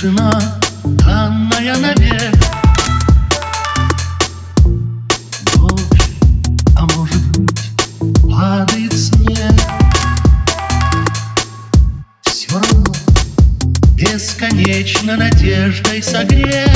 вечная 0.00 1.76
навек 1.76 2.34
Дождь, 5.56 6.02
а 6.76 6.86
может 6.96 7.22
падает 8.22 8.92
снег. 8.92 9.52
Все 12.22 12.52
равно 12.52 12.94
бесконечно 13.94 15.16
надеждой 15.16 16.00
согрет. 16.00 16.70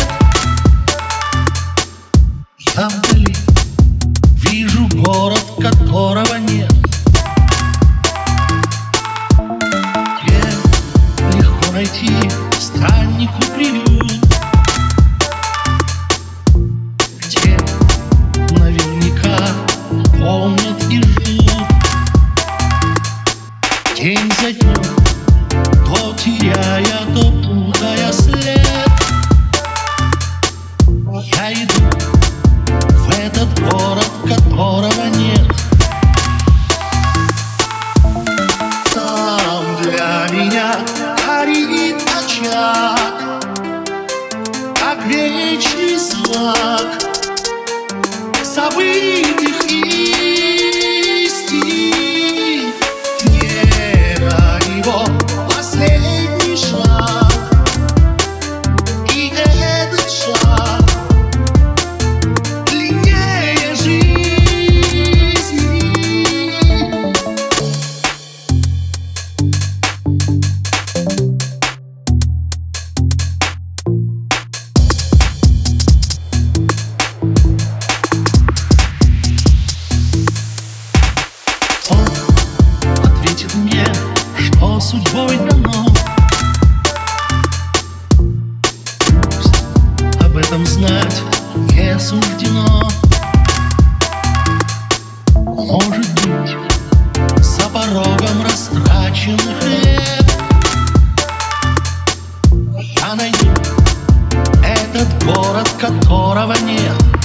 Я 2.75 2.88
вдали 2.88 3.36
вижу 4.36 4.88
город, 4.88 5.44
которого 5.60 6.31
страннику 13.23 13.42
приют 13.55 14.25
Где 17.19 17.56
наверняка 18.59 19.39
помнят 20.19 20.83
и 20.91 21.03
ждут 21.03 21.67
День 23.97 24.33
за 24.41 24.53
днем, 24.53 24.83
то 25.87 26.12
теряя, 26.19 27.06
то 27.15 27.23
путая 27.23 28.12
след. 28.12 28.91
Я 31.23 31.53
иду 31.53 31.83
в 32.75 33.11
этот 33.11 33.61
город, 33.61 34.11
которого 34.27 35.06
нет. 35.15 35.47
Там 38.93 39.77
для 39.83 40.27
меня 40.33 40.75
горит 41.25 42.03
очаг 42.19 42.91
судьбой 84.92 85.38
дано. 85.38 85.86
Об 90.20 90.36
этом 90.36 90.66
знать 90.66 91.22
не 91.54 91.98
суждено. 91.98 92.82
Может 95.34 96.06
быть, 96.20 96.56
за 97.42 97.69
порогом 97.70 98.42
растраченных 98.44 99.64
лет 99.64 100.31
Я 103.00 103.14
найду 103.14 103.48
этот 104.62 105.25
город, 105.25 105.70
которого 105.81 106.52
нет 106.66 107.22